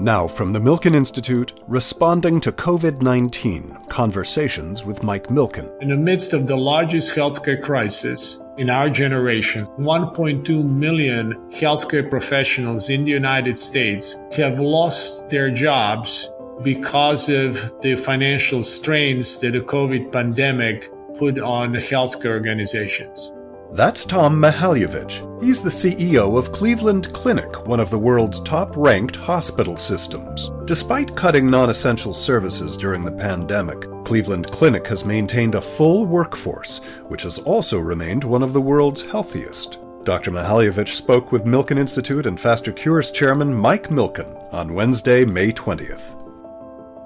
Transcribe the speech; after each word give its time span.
Now, 0.00 0.28
from 0.28 0.52
the 0.52 0.60
Milken 0.60 0.94
Institute, 0.94 1.54
responding 1.66 2.40
to 2.42 2.52
COVID 2.52 3.02
19 3.02 3.76
Conversations 3.88 4.84
with 4.84 5.02
Mike 5.02 5.26
Milken. 5.26 5.68
In 5.82 5.88
the 5.88 5.96
midst 5.96 6.32
of 6.32 6.46
the 6.46 6.56
largest 6.56 7.16
healthcare 7.16 7.60
crisis 7.60 8.40
in 8.58 8.70
our 8.70 8.88
generation, 8.88 9.66
1.2 9.76 10.64
million 10.64 11.34
healthcare 11.50 12.08
professionals 12.08 12.90
in 12.90 13.02
the 13.02 13.10
United 13.10 13.58
States 13.58 14.14
have 14.36 14.60
lost 14.60 15.28
their 15.30 15.50
jobs 15.50 16.30
because 16.62 17.28
of 17.28 17.72
the 17.82 17.96
financial 17.96 18.62
strains 18.62 19.40
that 19.40 19.52
the 19.52 19.60
COVID 19.60 20.12
pandemic 20.12 20.92
put 21.18 21.40
on 21.40 21.72
healthcare 21.72 22.30
organizations. 22.30 23.32
That's 23.72 24.06
Tom 24.06 24.40
Mihaljevic. 24.40 25.42
He's 25.42 25.62
the 25.62 25.68
CEO 25.68 26.38
of 26.38 26.52
Cleveland 26.52 27.12
Clinic, 27.12 27.66
one 27.66 27.80
of 27.80 27.90
the 27.90 27.98
world's 27.98 28.40
top 28.40 28.74
ranked 28.74 29.16
hospital 29.16 29.76
systems. 29.76 30.50
Despite 30.64 31.14
cutting 31.14 31.50
non 31.50 31.68
essential 31.68 32.14
services 32.14 32.78
during 32.78 33.04
the 33.04 33.12
pandemic, 33.12 33.82
Cleveland 34.04 34.50
Clinic 34.50 34.86
has 34.86 35.04
maintained 35.04 35.54
a 35.54 35.60
full 35.60 36.06
workforce, 36.06 36.78
which 37.08 37.24
has 37.24 37.40
also 37.40 37.78
remained 37.78 38.24
one 38.24 38.42
of 38.42 38.54
the 38.54 38.60
world's 38.60 39.02
healthiest. 39.02 39.78
Dr. 40.04 40.30
Mihaljevic 40.30 40.88
spoke 40.88 41.30
with 41.30 41.44
Milken 41.44 41.76
Institute 41.78 42.24
and 42.24 42.40
Faster 42.40 42.72
Cures 42.72 43.10
chairman 43.10 43.52
Mike 43.52 43.88
Milken 43.88 44.50
on 44.50 44.72
Wednesday, 44.72 45.26
May 45.26 45.52
20th. 45.52 46.14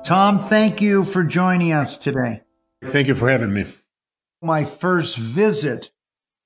Tom, 0.05 0.39
thank 0.39 0.81
you 0.81 1.03
for 1.03 1.25
joining 1.25 1.73
us 1.73 1.99
today. 1.99 2.43
Thank 2.85 3.09
you 3.09 3.17
for 3.17 3.29
having 3.29 3.53
me. 3.53 3.65
My 4.41 4.65
first 4.65 5.17
visit 5.17 5.91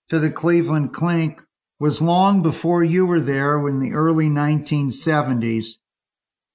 to 0.09 0.19
the 0.19 0.30
Cleveland 0.30 0.92
Clinic 0.92 1.41
was 1.78 2.01
long 2.01 2.42
before 2.42 2.83
you 2.83 3.05
were 3.06 3.20
there 3.20 3.66
in 3.69 3.80
the 3.80 3.92
early 3.92 4.27
1970s. 4.27 5.77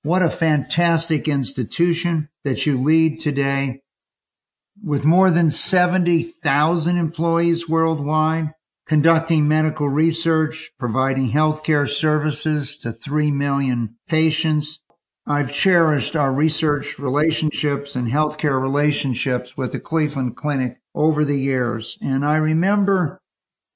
What 0.04 0.24
a 0.24 0.30
fantastic 0.30 1.28
institution 1.28 2.30
that 2.44 2.66
you 2.66 2.82
lead 2.82 3.20
today 3.20 3.82
with 4.84 5.06
more 5.06 5.30
than 5.30 5.50
70,000 5.50 6.98
employees 6.98 7.70
worldwide, 7.70 8.54
conducting 8.88 9.48
medical 9.48 9.88
research, 9.88 10.72
providing 10.80 11.32
healthcare 11.32 11.88
services 11.88 12.78
to 12.78 12.92
3 12.92 13.32
million 13.32 13.96
patients. 14.08 14.80
I've 15.28 15.54
cherished 15.54 16.16
our 16.16 16.34
research 16.34 16.98
relationships 16.98 17.96
and 17.96 18.08
healthcare 18.08 18.60
relationships 18.60 19.56
with 19.56 19.72
the 19.72 19.80
Cleveland 19.80 20.36
Clinic 20.36 20.78
over 20.96 21.24
the 21.24 21.38
years. 21.38 21.98
And 22.02 22.26
I 22.26 22.38
remember 22.38 23.21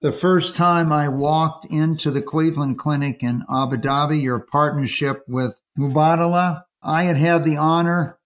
the 0.06 0.12
first 0.12 0.56
time 0.56 0.92
I 0.92 1.10
walked 1.10 1.66
into 1.66 2.12
the 2.12 2.22
Cleveland 2.22 2.78
Clinic 2.78 3.24
in 3.24 3.44
Abu 3.52 3.78
Dhabi, 3.78 4.22
your 4.22 4.38
partnership 4.38 5.24
with 5.28 5.60
Mubadala, 5.80 6.66
I 6.84 7.06
had 7.06 7.18
had 7.18 7.44
the 7.44 7.58
honor 7.58 8.20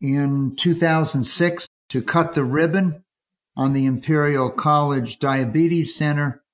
in 0.00 0.54
2006 0.54 1.66
to 1.88 2.02
cut 2.02 2.34
the 2.34 2.44
ribbon 2.44 3.02
on 3.56 3.72
the 3.72 3.86
Imperial 3.86 4.50
College 4.50 5.18
Diabetes 5.18 5.96
Center. 5.96 6.44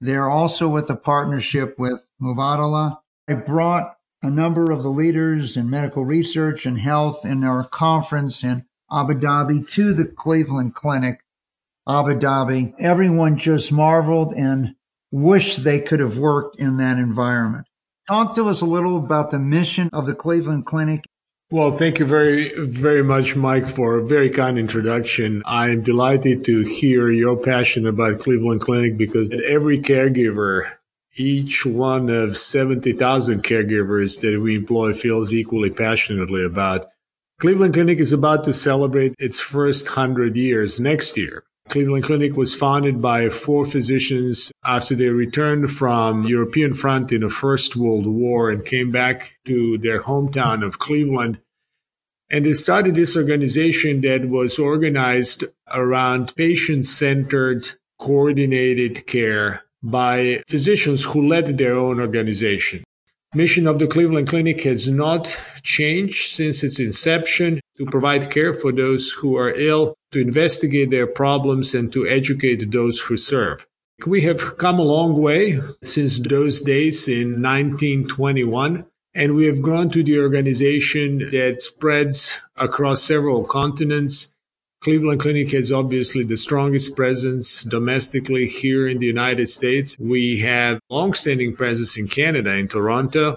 They're 0.00 0.30
also 0.30 0.66
with 0.66 0.88
a 0.88 0.96
partnership 0.96 1.78
with 1.78 2.06
Mubadala. 2.18 2.96
I 3.28 3.34
brought 3.34 3.98
a 4.22 4.30
number 4.30 4.72
of 4.72 4.82
the 4.82 4.88
leaders 4.88 5.58
in 5.58 5.68
medical 5.68 6.06
research 6.06 6.64
and 6.64 6.78
health 6.78 7.26
in 7.26 7.44
our 7.44 7.64
conference 7.64 8.42
in 8.42 8.64
Abu 8.90 9.12
Dhabi 9.12 9.68
to 9.72 9.92
the 9.92 10.06
Cleveland 10.06 10.74
Clinic 10.74 11.20
Abu 11.88 12.18
Dhabi. 12.18 12.74
Everyone 12.78 13.38
just 13.38 13.70
marveled 13.70 14.34
and 14.34 14.74
wished 15.12 15.62
they 15.62 15.78
could 15.78 16.00
have 16.00 16.18
worked 16.18 16.56
in 16.58 16.78
that 16.78 16.98
environment. 16.98 17.66
Talk 18.08 18.34
to 18.36 18.48
us 18.48 18.60
a 18.60 18.66
little 18.66 18.96
about 18.96 19.30
the 19.30 19.38
mission 19.38 19.90
of 19.92 20.06
the 20.06 20.14
Cleveland 20.14 20.66
Clinic. 20.66 21.04
Well, 21.50 21.76
thank 21.76 22.00
you 22.00 22.06
very, 22.06 22.52
very 22.66 23.04
much, 23.04 23.36
Mike, 23.36 23.68
for 23.68 23.98
a 23.98 24.06
very 24.06 24.30
kind 24.30 24.58
introduction. 24.58 25.42
I'm 25.46 25.82
delighted 25.82 26.44
to 26.46 26.62
hear 26.62 27.08
your 27.08 27.36
passion 27.36 27.86
about 27.86 28.18
Cleveland 28.18 28.62
Clinic 28.62 28.96
because 28.96 29.32
every 29.32 29.78
caregiver, 29.78 30.68
each 31.14 31.64
one 31.64 32.10
of 32.10 32.36
70,000 32.36 33.44
caregivers 33.44 34.20
that 34.22 34.40
we 34.40 34.56
employ 34.56 34.92
feels 34.92 35.32
equally 35.32 35.70
passionately 35.70 36.44
about. 36.44 36.86
Cleveland 37.38 37.74
Clinic 37.74 38.00
is 38.00 38.12
about 38.12 38.42
to 38.44 38.52
celebrate 38.52 39.14
its 39.20 39.38
first 39.38 39.86
100 39.86 40.36
years 40.36 40.80
next 40.80 41.16
year. 41.16 41.44
Cleveland 41.68 42.04
Clinic 42.04 42.36
was 42.36 42.54
founded 42.54 43.02
by 43.02 43.28
four 43.28 43.64
physicians 43.64 44.52
after 44.64 44.94
they 44.94 45.08
returned 45.08 45.70
from 45.70 46.24
European 46.24 46.72
front 46.72 47.12
in 47.12 47.22
the 47.22 47.28
First 47.28 47.76
World 47.76 48.06
War 48.06 48.50
and 48.50 48.64
came 48.64 48.92
back 48.92 49.32
to 49.46 49.76
their 49.78 50.00
hometown 50.00 50.64
of 50.64 50.78
Cleveland. 50.78 51.40
And 52.30 52.46
they 52.46 52.52
started 52.52 52.94
this 52.94 53.16
organization 53.16 54.00
that 54.02 54.28
was 54.28 54.58
organized 54.58 55.44
around 55.72 56.34
patient-centered, 56.36 57.70
coordinated 57.98 59.06
care 59.06 59.62
by 59.82 60.42
physicians 60.48 61.04
who 61.04 61.28
led 61.28 61.58
their 61.58 61.74
own 61.74 62.00
organization. 62.00 62.84
Mission 63.36 63.66
of 63.66 63.78
the 63.78 63.86
Cleveland 63.86 64.28
Clinic 64.28 64.62
has 64.62 64.88
not 64.88 65.38
changed 65.62 66.30
since 66.30 66.64
its 66.64 66.80
inception 66.80 67.60
to 67.76 67.84
provide 67.84 68.30
care 68.30 68.54
for 68.54 68.72
those 68.72 69.12
who 69.12 69.36
are 69.36 69.52
ill, 69.52 69.94
to 70.12 70.20
investigate 70.20 70.88
their 70.88 71.06
problems, 71.06 71.74
and 71.74 71.92
to 71.92 72.08
educate 72.08 72.72
those 72.72 72.98
who 72.98 73.18
serve. 73.18 73.66
We 74.06 74.22
have 74.22 74.56
come 74.56 74.78
a 74.78 74.84
long 74.84 75.20
way 75.20 75.60
since 75.82 76.18
those 76.18 76.62
days 76.62 77.08
in 77.08 77.42
1921, 77.42 78.86
and 79.14 79.34
we 79.34 79.44
have 79.44 79.60
grown 79.60 79.90
to 79.90 80.02
the 80.02 80.18
organization 80.18 81.18
that 81.18 81.60
spreads 81.60 82.40
across 82.56 83.02
several 83.02 83.44
continents. 83.44 84.34
Cleveland 84.86 85.20
Clinic 85.20 85.50
has 85.50 85.72
obviously 85.72 86.22
the 86.22 86.36
strongest 86.36 86.94
presence 86.94 87.64
domestically 87.64 88.46
here 88.46 88.86
in 88.86 89.00
the 89.00 89.06
United 89.06 89.48
States. 89.48 89.96
We 89.98 90.38
have 90.42 90.78
long-standing 90.88 91.56
presence 91.56 91.98
in 91.98 92.06
Canada, 92.06 92.52
in 92.52 92.68
Toronto, 92.68 93.36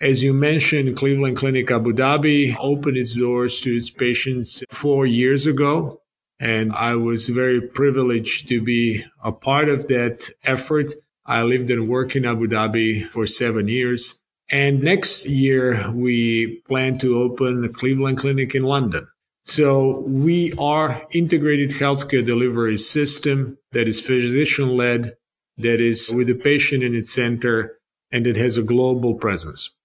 as 0.00 0.22
you 0.22 0.32
mentioned, 0.32 0.96
Cleveland 0.96 1.36
Clinic 1.36 1.70
Abu 1.70 1.92
Dhabi 1.92 2.56
opened 2.58 2.96
its 2.96 3.14
doors 3.14 3.60
to 3.60 3.76
its 3.76 3.90
patients 3.90 4.64
four 4.70 5.04
years 5.04 5.46
ago. 5.46 6.00
And 6.40 6.72
I 6.72 6.94
was 6.94 7.28
very 7.28 7.60
privileged 7.60 8.48
to 8.48 8.62
be 8.62 9.04
a 9.22 9.32
part 9.32 9.68
of 9.68 9.88
that 9.88 10.30
effort. 10.44 10.94
I 11.26 11.42
lived 11.42 11.70
and 11.70 11.90
worked 11.90 12.16
in 12.16 12.24
Abu 12.24 12.46
Dhabi 12.46 13.04
for 13.04 13.26
seven 13.26 13.68
years. 13.68 14.18
And 14.50 14.82
next 14.82 15.26
year, 15.26 15.92
we 15.92 16.62
plan 16.66 16.96
to 17.00 17.18
open 17.18 17.70
Cleveland 17.74 18.16
Clinic 18.16 18.54
in 18.54 18.62
London. 18.62 19.06
So 19.44 20.00
we 20.00 20.54
are 20.54 21.06
integrated 21.10 21.70
healthcare 21.70 22.24
delivery 22.24 22.78
system 22.78 23.58
that 23.72 23.86
is 23.86 24.00
physician 24.00 24.76
led, 24.76 25.12
that 25.58 25.80
is 25.82 26.12
with 26.14 26.28
the 26.28 26.34
patient 26.34 26.82
in 26.82 26.94
its 26.94 27.12
center, 27.12 27.78
and 28.10 28.26
it 28.26 28.36
has 28.36 28.56
a 28.56 28.62
global 28.62 29.14
presence. 29.14 29.76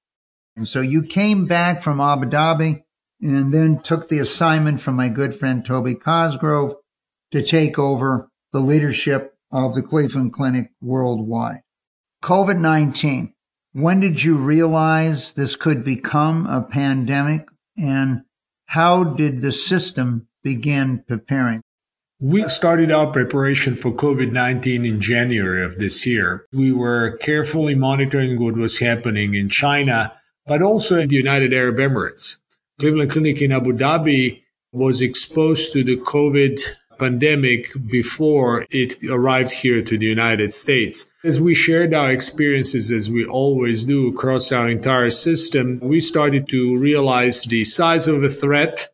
And 0.55 0.67
so 0.67 0.79
you 0.79 1.03
came 1.03 1.45
back 1.45 1.81
from 1.81 1.99
Abu 1.99 2.29
Dhabi 2.29 2.83
and 3.21 3.53
then 3.53 3.81
took 3.81 4.07
the 4.07 4.19
assignment 4.19 4.79
from 4.79 4.95
my 4.95 5.09
good 5.09 5.35
friend 5.35 5.65
Toby 5.65 5.95
Cosgrove 5.95 6.75
to 7.31 7.43
take 7.43 7.77
over 7.77 8.29
the 8.53 8.61
leadership 8.61 9.35
of 9.51 9.75
the 9.75 9.83
Cleveland 9.83 10.33
Clinic 10.33 10.71
worldwide. 10.81 11.61
COVID 12.23 12.59
19. 12.59 13.33
When 13.73 13.99
did 13.99 14.23
you 14.23 14.37
realize 14.37 15.33
this 15.33 15.55
could 15.55 15.83
become 15.83 16.45
a 16.47 16.61
pandemic 16.61 17.47
and 17.77 18.23
how 18.69 19.03
did 19.03 19.41
the 19.41 19.51
system 19.51 20.27
begin 20.43 21.03
preparing? 21.07 21.61
We 22.19 22.43
started 22.43 22.91
our 22.91 23.07
preparation 23.07 23.75
for 23.75 23.91
COVID 23.91 24.31
19 24.31 24.85
in 24.85 25.01
January 25.01 25.63
of 25.63 25.79
this 25.79 26.05
year. 26.05 26.45
We 26.53 26.71
were 26.71 27.17
carefully 27.17 27.73
monitoring 27.73 28.39
what 28.39 28.55
was 28.55 28.77
happening 28.77 29.33
in 29.33 29.49
China 29.49 30.13
but 30.45 30.61
also 30.63 30.99
in 30.99 31.07
the 31.07 31.15
United 31.15 31.53
Arab 31.53 31.77
Emirates. 31.77 32.37
Cleveland 32.79 33.11
Clinic 33.11 33.41
in 33.41 33.51
Abu 33.51 33.73
Dhabi 33.73 34.41
was 34.71 35.01
exposed 35.01 35.73
to 35.73 35.83
the 35.83 35.97
COVID 35.97 36.59
pandemic 36.99 37.71
before 37.87 38.65
it 38.69 39.03
arrived 39.05 39.51
here 39.51 39.81
to 39.81 39.97
the 39.97 40.05
United 40.05 40.51
States. 40.51 41.11
As 41.23 41.41
we 41.41 41.55
shared 41.55 41.93
our 41.93 42.11
experiences, 42.11 42.91
as 42.91 43.09
we 43.09 43.25
always 43.25 43.85
do 43.85 44.09
across 44.09 44.51
our 44.51 44.69
entire 44.69 45.09
system, 45.09 45.79
we 45.81 46.01
started 46.01 46.47
to 46.49 46.77
realize 46.77 47.43
the 47.43 47.63
size 47.63 48.07
of 48.07 48.21
the 48.21 48.29
threat 48.29 48.89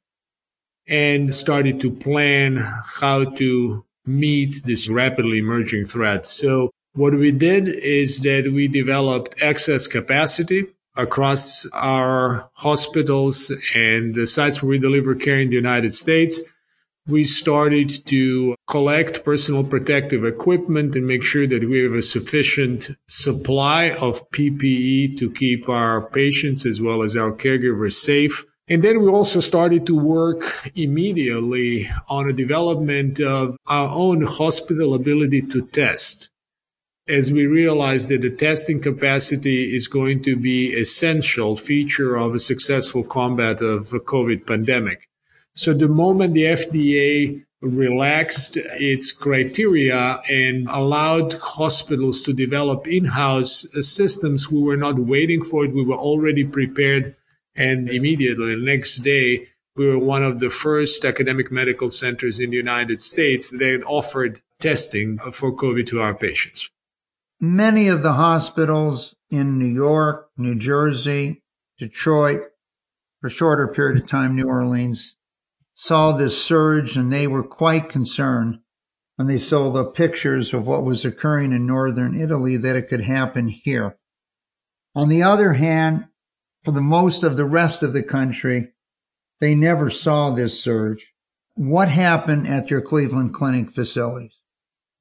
and 0.87 1.33
started 1.33 1.81
to 1.81 1.91
plan 1.91 2.57
how 2.57 3.25
to 3.25 3.83
meet 4.05 4.61
this 4.65 4.87
rapidly 4.87 5.39
emerging 5.39 5.85
threat. 5.85 6.25
So 6.25 6.71
what 6.93 7.13
we 7.13 7.31
did 7.31 7.67
is 7.67 8.21
that 8.21 8.51
we 8.53 8.67
developed 8.67 9.41
excess 9.41 9.87
capacity 9.87 10.67
across 10.95 11.65
our 11.73 12.49
hospitals 12.53 13.51
and 13.73 14.13
the 14.13 14.25
sites 14.25 14.61
where 14.61 14.69
we 14.69 14.79
deliver 14.79 15.15
care 15.15 15.39
in 15.39 15.49
the 15.49 15.55
United 15.55 15.93
States. 15.93 16.41
We 17.07 17.23
started 17.23 17.89
to 18.07 18.55
collect 18.67 19.23
personal 19.23 19.63
protective 19.63 20.25
equipment 20.25 20.95
and 20.95 21.05
make 21.05 21.23
sure 21.23 21.45
that 21.45 21.63
we 21.63 21.83
have 21.83 21.93
a 21.93 22.01
sufficient 22.01 22.89
supply 23.07 23.91
of 23.91 24.27
PPE 24.31 25.17
to 25.19 25.29
keep 25.31 25.69
our 25.69 26.01
patients 26.01 26.65
as 26.65 26.81
well 26.81 27.03
as 27.03 27.15
our 27.15 27.31
caregivers 27.31 27.93
safe. 27.93 28.43
And 28.67 28.83
then 28.83 29.01
we 29.01 29.07
also 29.07 29.39
started 29.39 29.85
to 29.85 29.95
work 29.95 30.41
immediately 30.73 31.87
on 32.09 32.27
a 32.27 32.33
development 32.33 33.19
of 33.19 33.55
our 33.67 33.89
own 33.91 34.23
hospital 34.23 34.95
ability 34.95 35.43
to 35.43 35.67
test. 35.67 36.31
As 37.07 37.31
we 37.31 37.45
realized 37.45 38.09
that 38.09 38.21
the 38.21 38.31
testing 38.31 38.81
capacity 38.81 39.75
is 39.75 39.87
going 39.87 40.23
to 40.23 40.35
be 40.35 40.73
essential 40.73 41.55
feature 41.55 42.15
of 42.15 42.33
a 42.33 42.39
successful 42.39 43.03
combat 43.03 43.61
of 43.61 43.91
the 43.91 43.99
COVID 43.99 44.47
pandemic. 44.47 45.07
So 45.55 45.73
the 45.73 45.87
moment 45.87 46.33
the 46.33 46.43
FDA 46.43 47.43
relaxed 47.61 48.57
its 48.57 49.11
criteria 49.11 50.21
and 50.29 50.67
allowed 50.69 51.33
hospitals 51.33 52.21
to 52.23 52.33
develop 52.33 52.87
in-house 52.87 53.65
systems, 53.81 54.51
we 54.51 54.61
were 54.61 54.77
not 54.77 54.99
waiting 54.99 55.43
for 55.43 55.65
it. 55.65 55.73
We 55.73 55.83
were 55.83 55.95
already 55.95 56.43
prepared. 56.43 57.15
And 57.55 57.89
immediately 57.89 58.55
the 58.55 58.61
next 58.61 58.97
day, 58.97 59.47
we 59.77 59.87
were 59.87 59.97
one 59.97 60.23
of 60.23 60.39
the 60.39 60.49
first 60.49 61.05
academic 61.05 61.51
medical 61.51 61.89
centers 61.89 62.39
in 62.39 62.49
the 62.49 62.57
United 62.57 62.99
States 62.99 63.51
that 63.51 63.83
offered 63.85 64.41
testing 64.59 65.17
for 65.17 65.55
COVID 65.55 65.87
to 65.87 66.01
our 66.01 66.13
patients. 66.13 66.69
Many 67.39 67.87
of 67.87 68.03
the 68.03 68.13
hospitals 68.13 69.15
in 69.29 69.57
New 69.57 69.65
York, 69.65 70.29
New 70.37 70.55
Jersey, 70.55 71.41
Detroit, 71.79 72.41
for 73.21 73.27
a 73.27 73.29
shorter 73.29 73.67
period 73.69 74.03
of 74.03 74.09
time, 74.09 74.35
New 74.35 74.47
Orleans, 74.47 75.15
saw 75.75 76.13
this 76.13 76.41
surge 76.41 76.97
and 76.97 77.11
they 77.11 77.27
were 77.27 77.43
quite 77.43 77.89
concerned 77.89 78.59
when 79.17 79.27
they 79.27 79.37
saw 79.37 79.69
the 79.69 79.85
pictures 79.85 80.53
of 80.53 80.65
what 80.65 80.83
was 80.83 81.05
occurring 81.05 81.51
in 81.51 81.65
northern 81.67 82.19
Italy 82.19 82.57
that 82.57 82.75
it 82.75 82.89
could 82.89 83.01
happen 83.01 83.47
here. 83.47 83.97
On 84.95 85.09
the 85.09 85.23
other 85.23 85.53
hand, 85.53 86.05
for 86.63 86.71
the 86.71 86.81
most 86.81 87.23
of 87.23 87.37
the 87.37 87.45
rest 87.45 87.83
of 87.83 87.93
the 87.93 88.03
country, 88.03 88.71
they 89.39 89.53
never 89.53 89.89
saw 89.89 90.31
this 90.31 90.61
surge. 90.61 91.13
What 91.55 91.89
happened 91.89 92.47
at 92.47 92.71
your 92.71 92.81
Cleveland 92.81 93.33
Clinic 93.33 93.71
facilities? 93.71 94.39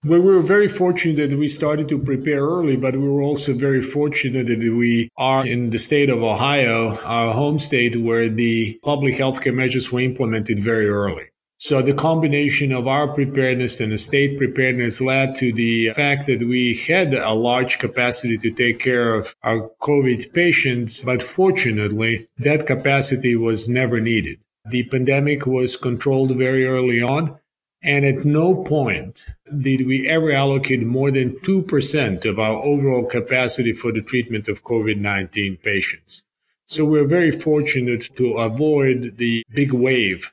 We 0.06 0.20
were 0.20 0.40
very 0.40 0.68
fortunate 0.68 1.30
that 1.30 1.38
we 1.38 1.48
started 1.48 1.88
to 1.88 1.98
prepare 1.98 2.42
early, 2.42 2.76
but 2.76 2.94
we 2.94 3.08
were 3.08 3.22
also 3.22 3.54
very 3.54 3.80
fortunate 3.80 4.48
that 4.48 4.58
we 4.58 5.08
are 5.16 5.46
in 5.46 5.70
the 5.70 5.78
state 5.78 6.10
of 6.10 6.22
Ohio, 6.22 6.94
our 7.06 7.32
home 7.32 7.58
state, 7.58 7.96
where 7.96 8.28
the 8.28 8.78
public 8.84 9.16
health 9.16 9.40
care 9.42 9.54
measures 9.54 9.90
were 9.90 10.00
implemented 10.00 10.58
very 10.58 10.90
early. 10.90 11.24
So 11.56 11.80
the 11.80 11.94
combination 11.94 12.70
of 12.72 12.86
our 12.86 13.08
preparedness 13.14 13.80
and 13.80 13.92
the 13.92 13.96
state 13.96 14.36
preparedness 14.36 15.00
led 15.00 15.36
to 15.36 15.54
the 15.54 15.88
fact 15.90 16.26
that 16.26 16.40
we 16.40 16.74
had 16.74 17.14
a 17.14 17.32
large 17.32 17.78
capacity 17.78 18.36
to 18.36 18.50
take 18.50 18.80
care 18.80 19.14
of 19.14 19.34
our 19.42 19.70
COVID 19.80 20.34
patients, 20.34 21.02
but 21.02 21.22
fortunately, 21.22 22.28
that 22.40 22.66
capacity 22.66 23.36
was 23.36 23.70
never 23.70 24.02
needed. 24.02 24.38
The 24.70 24.82
pandemic 24.82 25.46
was 25.46 25.78
controlled 25.78 26.36
very 26.36 26.66
early 26.66 27.00
on. 27.00 27.38
And 27.84 28.06
at 28.06 28.24
no 28.24 28.54
point 28.64 29.26
did 29.60 29.86
we 29.86 30.08
ever 30.08 30.32
allocate 30.32 30.82
more 30.82 31.10
than 31.10 31.38
2% 31.40 32.24
of 32.24 32.38
our 32.38 32.56
overall 32.64 33.04
capacity 33.04 33.74
for 33.74 33.92
the 33.92 34.00
treatment 34.00 34.48
of 34.48 34.64
COVID-19 34.64 35.62
patients. 35.62 36.24
So 36.66 36.86
we're 36.86 37.06
very 37.06 37.30
fortunate 37.30 38.08
to 38.16 38.38
avoid 38.38 39.18
the 39.18 39.44
big 39.54 39.74
wave 39.74 40.32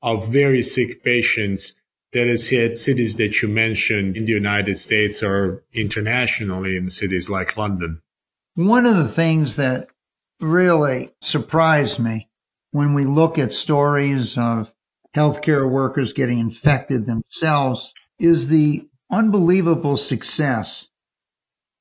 of 0.00 0.32
very 0.32 0.62
sick 0.62 1.04
patients 1.04 1.74
that 2.14 2.26
has 2.26 2.48
hit 2.48 2.78
cities 2.78 3.18
that 3.18 3.42
you 3.42 3.48
mentioned 3.48 4.16
in 4.16 4.24
the 4.24 4.32
United 4.32 4.76
States 4.76 5.22
or 5.22 5.62
internationally 5.74 6.74
in 6.74 6.88
cities 6.88 7.28
like 7.28 7.58
London. 7.58 8.00
One 8.54 8.86
of 8.86 8.96
the 8.96 9.08
things 9.08 9.56
that 9.56 9.88
really 10.40 11.10
surprised 11.20 11.98
me 11.98 12.28
when 12.70 12.94
we 12.94 13.04
look 13.04 13.38
at 13.38 13.52
stories 13.52 14.38
of 14.38 14.72
healthcare 15.18 15.68
workers 15.68 16.12
getting 16.12 16.38
infected 16.38 17.06
themselves 17.06 17.92
is 18.20 18.48
the 18.48 18.88
unbelievable 19.10 19.96
success 19.96 20.86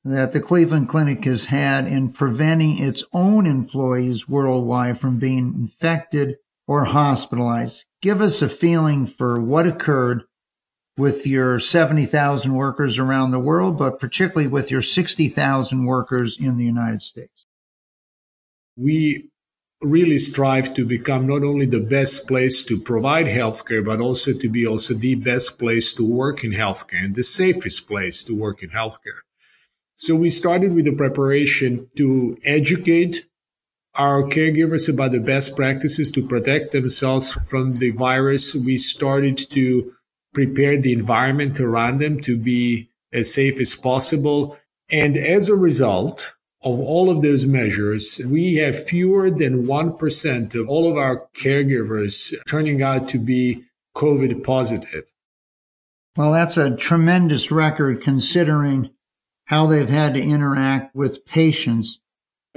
that 0.03 0.33
the 0.33 0.41
Cleveland 0.41 0.89
Clinic 0.89 1.23
has 1.25 1.45
had 1.45 1.85
in 1.85 2.11
preventing 2.11 2.79
its 2.79 3.03
own 3.13 3.45
employees 3.45 4.27
worldwide 4.27 4.99
from 4.99 5.19
being 5.19 5.53
infected 5.53 6.37
or 6.65 6.85
hospitalized. 6.85 7.85
Give 8.01 8.21
us 8.21 8.41
a 8.41 8.49
feeling 8.49 9.05
for 9.05 9.39
what 9.39 9.67
occurred 9.67 10.23
with 10.97 11.27
your 11.27 11.59
70,000 11.59 12.53
workers 12.55 12.97
around 12.97 13.29
the 13.29 13.39
world, 13.39 13.77
but 13.77 13.99
particularly 13.99 14.47
with 14.47 14.71
your 14.71 14.81
60,000 14.81 15.85
workers 15.85 16.39
in 16.39 16.57
the 16.57 16.65
United 16.65 17.03
States. 17.03 17.45
We 18.75 19.29
really 19.81 20.17
strive 20.17 20.73
to 20.73 20.85
become 20.85 21.27
not 21.27 21.43
only 21.43 21.65
the 21.65 21.79
best 21.79 22.27
place 22.27 22.63
to 22.63 22.79
provide 22.79 23.27
healthcare, 23.27 23.85
but 23.85 24.01
also 24.01 24.33
to 24.33 24.49
be 24.49 24.65
also 24.65 24.93
the 24.93 25.15
best 25.15 25.59
place 25.59 25.93
to 25.93 26.05
work 26.05 26.43
in 26.43 26.51
healthcare 26.51 27.03
and 27.03 27.15
the 27.15 27.23
safest 27.23 27.87
place 27.87 28.23
to 28.23 28.33
work 28.33 28.63
in 28.63 28.69
healthcare. 28.69 29.21
So 29.95 30.15
we 30.15 30.29
started 30.29 30.73
with 30.73 30.85
the 30.85 30.95
preparation 30.95 31.89
to 31.97 32.37
educate 32.43 33.27
our 33.95 34.23
caregivers 34.23 34.89
about 34.89 35.11
the 35.11 35.19
best 35.19 35.55
practices 35.55 36.11
to 36.11 36.27
protect 36.27 36.71
themselves 36.71 37.33
from 37.49 37.77
the 37.77 37.91
virus. 37.91 38.53
We 38.53 38.77
started 38.77 39.37
to 39.51 39.93
prepare 40.33 40.79
the 40.79 40.93
environment 40.93 41.59
around 41.59 41.99
them 41.99 42.19
to 42.21 42.37
be 42.37 42.89
as 43.11 43.33
safe 43.33 43.59
as 43.59 43.73
possible. 43.73 44.57
And 44.89 45.17
as 45.17 45.49
a 45.49 45.55
result, 45.55 46.35
of 46.63 46.79
all 46.79 47.09
of 47.09 47.21
those 47.21 47.45
measures, 47.45 48.21
we 48.25 48.55
have 48.55 48.87
fewer 48.87 49.29
than 49.29 49.67
1% 49.67 50.55
of 50.55 50.69
all 50.69 50.89
of 50.89 50.97
our 50.97 51.27
caregivers 51.35 52.33
turning 52.47 52.81
out 52.81 53.09
to 53.09 53.19
be 53.19 53.63
COVID 53.95 54.43
positive. 54.43 55.11
Well, 56.15 56.31
that's 56.31 56.57
a 56.57 56.75
tremendous 56.75 57.51
record 57.51 58.01
considering 58.01 58.89
how 59.45 59.67
they've 59.67 59.87
had 59.87 60.15
to 60.15 60.21
interact 60.21 60.95
with 60.95 61.25
patients 61.25 61.99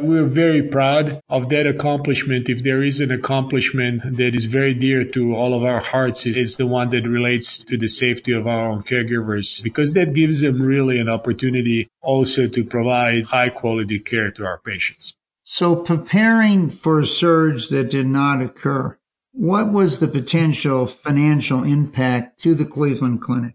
we're 0.02 0.26
very 0.26 0.62
proud 0.62 1.20
of 1.28 1.48
that 1.50 1.66
accomplishment. 1.66 2.48
If 2.48 2.62
there 2.62 2.82
is 2.82 3.00
an 3.00 3.10
accomplishment 3.10 4.02
that 4.16 4.34
is 4.34 4.46
very 4.46 4.74
dear 4.74 5.04
to 5.04 5.34
all 5.34 5.54
of 5.54 5.62
our 5.62 5.80
hearts, 5.80 6.26
it's 6.26 6.56
the 6.56 6.66
one 6.66 6.90
that 6.90 7.06
relates 7.06 7.58
to 7.64 7.76
the 7.76 7.88
safety 7.88 8.32
of 8.32 8.46
our 8.46 8.70
own 8.70 8.82
caregivers, 8.82 9.62
because 9.62 9.94
that 9.94 10.14
gives 10.14 10.40
them 10.40 10.60
really 10.60 10.98
an 10.98 11.08
opportunity 11.08 11.88
also 12.00 12.48
to 12.48 12.64
provide 12.64 13.24
high 13.24 13.50
quality 13.50 13.98
care 13.98 14.30
to 14.30 14.44
our 14.44 14.58
patients. 14.58 15.16
So 15.44 15.76
preparing 15.76 16.70
for 16.70 17.00
a 17.00 17.06
surge 17.06 17.68
that 17.68 17.90
did 17.90 18.06
not 18.06 18.40
occur, 18.40 18.96
what 19.32 19.72
was 19.72 20.00
the 20.00 20.08
potential 20.08 20.86
financial 20.86 21.64
impact 21.64 22.40
to 22.42 22.54
the 22.54 22.64
Cleveland 22.64 23.22
Clinic? 23.22 23.54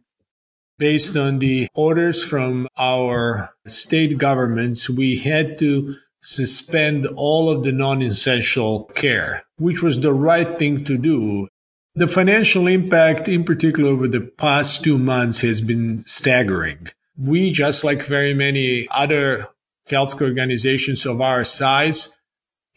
Based 0.78 1.16
on 1.16 1.40
the 1.40 1.70
orders 1.74 2.22
from 2.22 2.68
our 2.78 3.56
state 3.66 4.18
governments, 4.18 4.90
we 4.90 5.18
had 5.18 5.58
to 5.60 5.96
suspend 6.26 7.06
all 7.16 7.50
of 7.50 7.64
the 7.64 7.72
non-essential 7.72 8.86
care, 8.96 9.44
which 9.58 9.82
was 9.82 10.02
the 10.02 10.14
right 10.14 10.58
thing 10.58 10.84
to 10.84 10.98
do. 10.98 11.48
The 11.96 12.08
financial 12.08 12.68
impact, 12.68 13.30
in 13.30 13.44
particular 13.44 13.90
over 13.92 14.08
the 14.08 14.22
past 14.22 14.84
two 14.84 14.98
months, 14.98 15.42
has 15.42 15.62
been 15.62 16.04
staggering. 16.06 16.90
We, 17.18 17.52
just 17.52 17.84
like 17.84 18.04
very 18.04 18.34
many 18.34 18.88
other 18.90 19.48
healthcare 19.88 20.24
organizations 20.24 21.06
of 21.06 21.22
our 21.22 21.44
size, 21.44 22.18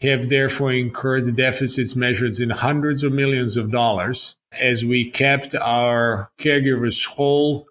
have 0.01 0.29
therefore 0.29 0.71
incurred 0.71 1.35
deficits 1.35 1.95
measured 1.95 2.39
in 2.39 2.51
hundreds 2.51 3.03
of 3.03 3.11
millions 3.11 3.57
of 3.57 3.71
dollars 3.71 4.37
as 4.53 4.85
we 4.85 5.09
kept 5.09 5.55
our 5.55 6.31
caregivers 6.39 7.05
whole, 7.05 7.67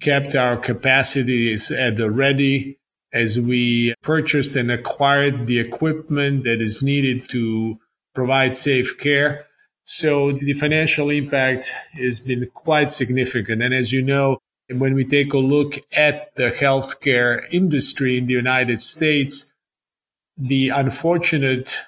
kept 0.00 0.34
our 0.34 0.56
capacities 0.56 1.70
at 1.70 1.96
the 1.96 2.10
ready, 2.10 2.77
as 3.12 3.40
we 3.40 3.94
purchased 4.02 4.56
and 4.56 4.70
acquired 4.70 5.46
the 5.46 5.58
equipment 5.58 6.44
that 6.44 6.60
is 6.60 6.82
needed 6.82 7.28
to 7.30 7.78
provide 8.14 8.56
safe 8.56 8.98
care. 8.98 9.46
So 9.84 10.32
the 10.32 10.52
financial 10.52 11.08
impact 11.08 11.72
has 11.92 12.20
been 12.20 12.50
quite 12.52 12.92
significant. 12.92 13.62
And 13.62 13.72
as 13.72 13.92
you 13.92 14.02
know, 14.02 14.38
when 14.70 14.94
we 14.94 15.04
take 15.04 15.32
a 15.32 15.38
look 15.38 15.78
at 15.92 16.34
the 16.36 16.50
healthcare 16.50 17.42
industry 17.50 18.18
in 18.18 18.26
the 18.26 18.34
United 18.34 18.80
States, 18.80 19.54
the 20.36 20.68
unfortunate, 20.68 21.78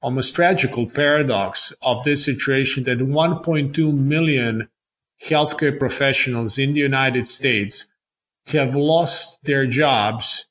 almost 0.00 0.34
tragical 0.34 0.86
paradox 0.86 1.72
of 1.82 2.02
this 2.04 2.24
situation 2.24 2.84
that 2.84 2.98
1.2 2.98 3.94
million 3.94 4.68
healthcare 5.22 5.78
professionals 5.78 6.58
in 6.58 6.72
the 6.72 6.80
United 6.80 7.28
States 7.28 7.86
have 8.46 8.74
lost 8.74 9.44
their 9.44 9.66
jobs 9.66 10.46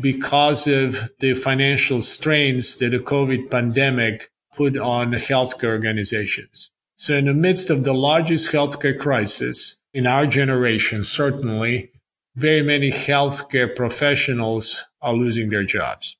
because 0.00 0.66
of 0.66 1.10
the 1.20 1.34
financial 1.34 2.02
strains 2.02 2.76
that 2.78 2.90
the 2.90 2.98
COVID 2.98 3.50
pandemic 3.50 4.30
put 4.54 4.76
on 4.76 5.12
healthcare 5.12 5.70
organizations. 5.70 6.70
So 6.96 7.16
in 7.16 7.26
the 7.26 7.34
midst 7.34 7.70
of 7.70 7.84
the 7.84 7.94
largest 7.94 8.52
healthcare 8.52 8.98
crisis 8.98 9.78
in 9.94 10.06
our 10.06 10.26
generation, 10.26 11.02
certainly, 11.02 11.92
very 12.36 12.62
many 12.62 12.90
healthcare 12.90 13.74
professionals 13.74 14.84
are 15.00 15.14
losing 15.14 15.50
their 15.50 15.64
jobs. 15.64 16.16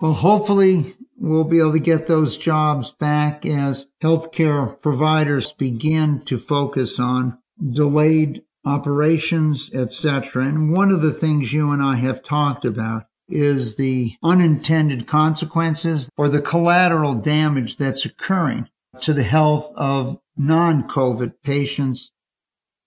Well, 0.00 0.14
hopefully 0.14 0.96
we'll 1.18 1.44
be 1.44 1.58
able 1.58 1.72
to 1.72 1.78
get 1.78 2.06
those 2.06 2.36
jobs 2.38 2.90
back 2.90 3.44
as 3.44 3.86
healthcare 4.02 4.80
providers 4.80 5.52
begin 5.52 6.22
to 6.24 6.38
focus 6.38 6.98
on 6.98 7.38
delayed 7.70 8.42
operations, 8.64 9.70
etc. 9.74 10.44
And 10.44 10.76
one 10.76 10.90
of 10.90 11.02
the 11.02 11.12
things 11.12 11.52
you 11.52 11.70
and 11.70 11.82
I 11.82 11.96
have 11.96 12.22
talked 12.22 12.64
about 12.64 13.04
is 13.28 13.76
the 13.76 14.14
unintended 14.22 15.06
consequences 15.06 16.08
or 16.16 16.28
the 16.28 16.42
collateral 16.42 17.14
damage 17.14 17.76
that's 17.76 18.04
occurring 18.04 18.68
to 19.02 19.12
the 19.12 19.22
health 19.22 19.72
of 19.76 20.18
non-COVID 20.36 21.34
patients 21.42 22.10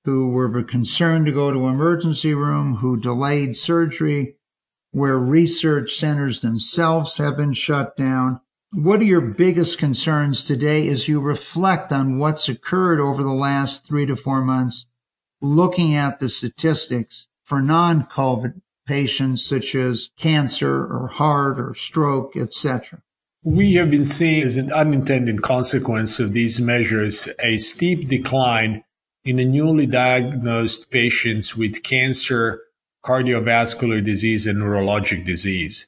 who 0.06 0.30
were 0.30 0.64
concerned 0.64 1.26
to 1.26 1.32
go 1.32 1.52
to 1.52 1.68
emergency 1.68 2.34
room, 2.34 2.76
who 2.76 3.00
delayed 3.00 3.56
surgery, 3.56 4.36
where 4.92 5.18
research 5.18 5.96
centers 5.96 6.42
themselves 6.42 7.18
have 7.18 7.38
been 7.38 7.54
shut 7.54 7.96
down. 7.96 8.40
What 8.74 9.00
are 9.00 9.06
your 9.06 9.22
biggest 9.22 9.78
concerns 9.78 10.44
today 10.44 10.88
as 10.88 11.08
you 11.08 11.22
reflect 11.22 11.92
on 11.92 12.18
what's 12.18 12.50
occurred 12.50 13.00
over 13.00 13.24
the 13.24 13.32
last 13.32 13.86
three 13.86 14.06
to 14.08 14.16
four 14.16 14.42
months, 14.42 14.86
looking 15.44 15.94
at 15.94 16.20
the 16.20 16.30
statistics 16.30 17.28
for 17.44 17.62
non-COVID 17.62 18.62
patients 18.88 19.46
such 19.46 19.76
as 19.76 20.10
cancer 20.18 20.86
or 20.86 21.08
heart 21.08 21.60
or 21.60 21.76
stroke, 21.76 22.36
etc.? 22.36 23.02
We 23.44 23.74
have 23.74 23.92
been 23.92 24.06
seeing 24.06 24.42
as 24.42 24.56
an 24.56 24.72
unintended 24.72 25.42
consequence 25.42 26.20
of 26.20 26.32
these 26.32 26.62
measures 26.62 27.28
a 27.40 27.58
steep 27.58 28.08
decline 28.08 28.84
in 29.26 29.36
the 29.36 29.46
newly 29.46 29.86
diagnosed 29.86 30.90
patients 30.92 31.56
with 31.56 31.84
cancer 31.84 32.62
cardiovascular 33.06 34.04
disease 34.04 34.48
and 34.48 34.60
neurologic 34.60 35.26
disease. 35.26 35.88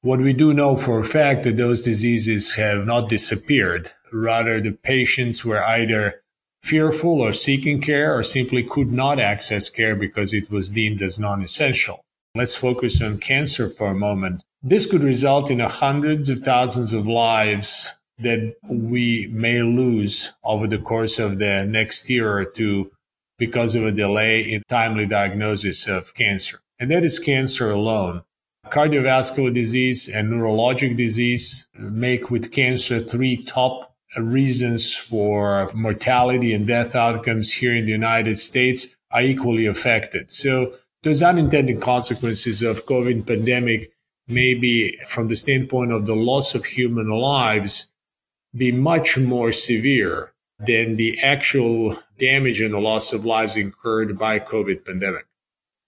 What 0.00 0.20
we 0.20 0.32
do 0.32 0.54
know 0.54 0.76
for 0.76 1.00
a 1.00 1.04
fact 1.04 1.42
that 1.42 1.58
those 1.58 1.82
diseases 1.82 2.54
have 2.54 2.86
not 2.86 3.10
disappeared. 3.10 3.90
Rather, 4.10 4.58
the 4.58 4.72
patients 4.72 5.44
were 5.44 5.62
either 5.62 6.19
fearful 6.62 7.20
or 7.20 7.32
seeking 7.32 7.80
care 7.80 8.16
or 8.16 8.22
simply 8.22 8.62
could 8.62 8.92
not 8.92 9.18
access 9.18 9.70
care 9.70 9.96
because 9.96 10.32
it 10.32 10.50
was 10.50 10.70
deemed 10.70 11.02
as 11.02 11.18
non-essential. 11.18 12.00
Let's 12.34 12.54
focus 12.54 13.02
on 13.02 13.18
cancer 13.18 13.68
for 13.68 13.88
a 13.88 13.94
moment. 13.94 14.42
This 14.62 14.86
could 14.86 15.02
result 15.02 15.50
in 15.50 15.58
hundreds 15.60 16.28
of 16.28 16.40
thousands 16.40 16.92
of 16.92 17.06
lives 17.06 17.94
that 18.18 18.54
we 18.68 19.26
may 19.32 19.62
lose 19.62 20.32
over 20.44 20.66
the 20.66 20.78
course 20.78 21.18
of 21.18 21.38
the 21.38 21.64
next 21.64 22.08
year 22.10 22.30
or 22.30 22.44
two 22.44 22.92
because 23.38 23.74
of 23.74 23.84
a 23.84 23.92
delay 23.92 24.42
in 24.42 24.62
timely 24.68 25.06
diagnosis 25.06 25.88
of 25.88 26.14
cancer. 26.14 26.60
And 26.78 26.90
that 26.90 27.04
is 27.04 27.18
cancer 27.18 27.70
alone. 27.70 28.22
Cardiovascular 28.66 29.52
disease 29.52 30.08
and 30.08 30.30
neurologic 30.30 30.96
disease 30.96 31.66
make 31.74 32.30
with 32.30 32.52
cancer 32.52 33.00
three 33.00 33.42
top 33.42 33.89
reasons 34.16 34.94
for 34.94 35.70
mortality 35.74 36.52
and 36.52 36.66
death 36.66 36.96
outcomes 36.96 37.52
here 37.52 37.74
in 37.74 37.84
the 37.84 37.92
United 37.92 38.38
States 38.38 38.88
are 39.10 39.22
equally 39.22 39.66
affected. 39.66 40.30
So 40.30 40.74
those 41.02 41.22
unintended 41.22 41.80
consequences 41.80 42.62
of 42.62 42.86
COVID 42.86 43.26
pandemic 43.26 43.92
may 44.28 44.54
be 44.54 44.98
from 45.08 45.28
the 45.28 45.36
standpoint 45.36 45.92
of 45.92 46.06
the 46.06 46.16
loss 46.16 46.54
of 46.54 46.64
human 46.64 47.08
lives 47.08 47.90
be 48.54 48.72
much 48.72 49.16
more 49.16 49.52
severe 49.52 50.32
than 50.58 50.96
the 50.96 51.18
actual 51.22 51.96
damage 52.18 52.60
and 52.60 52.74
the 52.74 52.80
loss 52.80 53.12
of 53.12 53.24
lives 53.24 53.56
incurred 53.56 54.18
by 54.18 54.38
COVID 54.38 54.84
pandemic. 54.84 55.26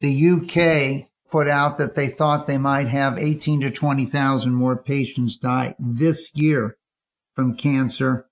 The 0.00 0.30
UK 0.30 1.08
put 1.30 1.48
out 1.48 1.76
that 1.78 1.94
they 1.94 2.08
thought 2.08 2.46
they 2.46 2.58
might 2.58 2.88
have 2.88 3.18
18 3.18 3.62
to 3.62 3.70
20,000 3.70 4.52
more 4.52 4.76
patients 4.76 5.36
die 5.36 5.74
this 5.78 6.30
year 6.34 6.76
from 7.34 7.56
cancer. 7.56 8.26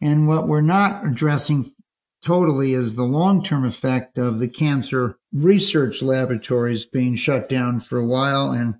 And 0.00 0.28
what 0.28 0.48
we're 0.48 0.60
not 0.60 1.06
addressing 1.06 1.72
totally 2.24 2.72
is 2.72 2.96
the 2.96 3.04
long-term 3.04 3.64
effect 3.64 4.18
of 4.18 4.38
the 4.38 4.48
cancer 4.48 5.18
research 5.32 6.02
laboratories 6.02 6.84
being 6.84 7.16
shut 7.16 7.48
down 7.48 7.80
for 7.80 7.98
a 7.98 8.06
while 8.06 8.50
and 8.50 8.74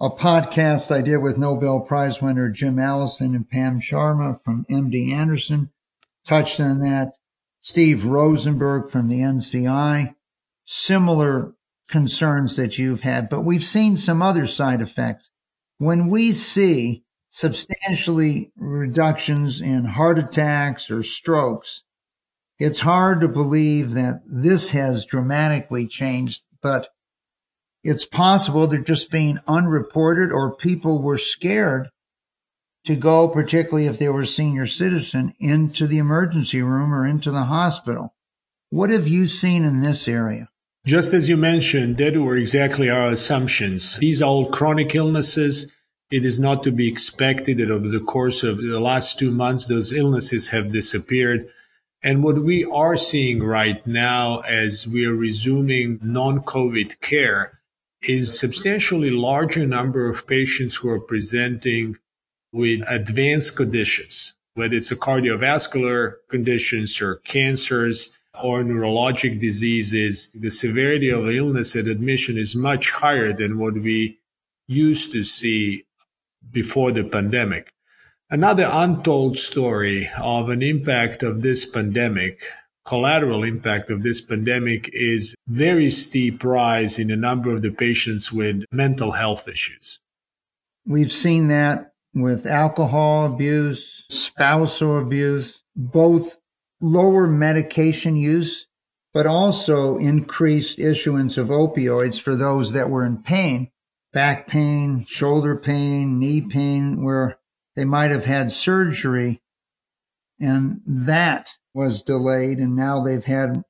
a 0.00 0.10
podcast 0.10 0.90
I 0.90 1.00
did 1.00 1.18
with 1.18 1.38
Nobel 1.38 1.80
Prize 1.80 2.20
winner 2.20 2.50
Jim 2.50 2.78
Allison 2.78 3.36
and 3.36 3.48
Pam 3.48 3.78
Sharma 3.78 4.42
from 4.42 4.66
MD 4.68 5.12
Anderson 5.12 5.70
touched 6.26 6.58
on 6.60 6.80
that. 6.80 7.12
Steve 7.60 8.04
Rosenberg 8.04 8.90
from 8.90 9.06
the 9.06 9.20
NCI, 9.20 10.16
similar 10.64 11.54
concerns 11.88 12.56
that 12.56 12.76
you've 12.76 13.02
had, 13.02 13.28
but 13.28 13.42
we've 13.42 13.64
seen 13.64 13.96
some 13.96 14.20
other 14.20 14.48
side 14.48 14.80
effects. 14.80 15.30
When 15.78 16.08
we 16.08 16.32
see 16.32 17.04
substantially 17.32 18.52
reductions 18.56 19.62
in 19.62 19.86
heart 19.86 20.18
attacks 20.18 20.90
or 20.90 21.02
strokes, 21.02 21.82
it's 22.58 22.80
hard 22.80 23.22
to 23.22 23.28
believe 23.28 23.92
that 23.92 24.20
this 24.26 24.70
has 24.70 25.06
dramatically 25.06 25.86
changed, 25.86 26.42
but 26.60 26.90
it's 27.82 28.04
possible 28.04 28.66
they're 28.66 28.80
just 28.80 29.10
being 29.10 29.40
unreported 29.48 30.30
or 30.30 30.54
people 30.54 31.00
were 31.00 31.16
scared 31.16 31.88
to 32.84 32.96
go, 32.96 33.26
particularly 33.28 33.86
if 33.86 33.98
they 33.98 34.10
were 34.10 34.22
a 34.22 34.26
senior 34.26 34.66
citizen, 34.66 35.34
into 35.40 35.86
the 35.86 35.98
emergency 35.98 36.60
room 36.62 36.94
or 36.94 37.06
into 37.06 37.30
the 37.30 37.44
hospital. 37.44 38.14
What 38.68 38.90
have 38.90 39.08
you 39.08 39.26
seen 39.26 39.64
in 39.64 39.80
this 39.80 40.06
area? 40.06 40.48
Just 40.84 41.14
as 41.14 41.30
you 41.30 41.38
mentioned, 41.38 41.96
that 41.96 42.16
were 42.16 42.36
exactly 42.36 42.90
our 42.90 43.06
assumptions. 43.06 43.96
These 43.96 44.20
are 44.20 44.26
all 44.26 44.50
chronic 44.50 44.94
illnesses. 44.94 45.72
It 46.12 46.26
is 46.26 46.38
not 46.38 46.62
to 46.64 46.70
be 46.70 46.88
expected 46.88 47.56
that 47.56 47.70
over 47.70 47.88
the 47.88 47.98
course 47.98 48.42
of 48.42 48.58
the 48.58 48.78
last 48.78 49.18
two 49.18 49.30
months, 49.30 49.66
those 49.66 49.94
illnesses 49.94 50.50
have 50.50 50.70
disappeared. 50.70 51.48
And 52.02 52.22
what 52.22 52.44
we 52.44 52.66
are 52.66 52.98
seeing 52.98 53.42
right 53.42 53.80
now 53.86 54.40
as 54.40 54.86
we 54.86 55.06
are 55.06 55.14
resuming 55.14 55.98
non-COVID 56.02 57.00
care 57.00 57.60
is 58.02 58.38
substantially 58.38 59.10
larger 59.10 59.66
number 59.66 60.06
of 60.06 60.26
patients 60.26 60.76
who 60.76 60.90
are 60.90 61.00
presenting 61.00 61.96
with 62.52 62.84
advanced 62.88 63.56
conditions, 63.56 64.34
whether 64.52 64.76
it's 64.76 64.92
a 64.92 64.96
cardiovascular 64.96 66.16
conditions 66.28 67.00
or 67.00 67.16
cancers 67.24 68.10
or 68.42 68.62
neurologic 68.62 69.40
diseases, 69.40 70.30
the 70.34 70.50
severity 70.50 71.08
of 71.08 71.30
illness 71.30 71.74
at 71.74 71.86
admission 71.86 72.36
is 72.36 72.54
much 72.54 72.90
higher 72.90 73.32
than 73.32 73.58
what 73.58 73.72
we 73.72 74.18
used 74.68 75.10
to 75.12 75.24
see 75.24 75.86
before 76.50 76.92
the 76.92 77.04
pandemic. 77.04 77.70
Another 78.30 78.68
untold 78.72 79.36
story 79.36 80.08
of 80.20 80.48
an 80.48 80.62
impact 80.62 81.22
of 81.22 81.42
this 81.42 81.64
pandemic, 81.66 82.42
collateral 82.84 83.44
impact 83.44 83.90
of 83.90 84.02
this 84.02 84.20
pandemic 84.20 84.88
is 84.92 85.34
very 85.48 85.90
steep 85.90 86.42
rise 86.42 86.98
in 86.98 87.08
the 87.08 87.16
number 87.16 87.54
of 87.54 87.62
the 87.62 87.70
patients 87.70 88.32
with 88.32 88.64
mental 88.72 89.12
health 89.12 89.48
issues. 89.48 90.00
We've 90.86 91.12
seen 91.12 91.48
that 91.48 91.92
with 92.14 92.46
alcohol 92.46 93.26
abuse, 93.26 94.04
spousal 94.10 94.98
abuse, 94.98 95.60
both 95.76 96.36
lower 96.80 97.26
medication 97.26 98.16
use, 98.16 98.66
but 99.14 99.26
also 99.26 99.98
increased 99.98 100.78
issuance 100.78 101.36
of 101.36 101.48
opioids 101.48 102.20
for 102.20 102.34
those 102.34 102.72
that 102.72 102.90
were 102.90 103.04
in 103.04 103.22
pain, 103.22 103.70
back 104.12 104.46
pain, 104.46 105.04
shoulder 105.06 105.56
pain, 105.56 106.18
knee 106.18 106.40
pain, 106.40 107.02
where 107.02 107.38
they 107.76 107.84
might 107.84 108.10
have 108.10 108.24
had 108.24 108.52
surgery 108.52 109.40
and 110.40 110.80
that 110.86 111.48
was 111.74 112.02
delayed 112.02 112.58
and 112.58 112.74
now 112.76 113.02
they've 113.02 113.24
had 113.24 113.62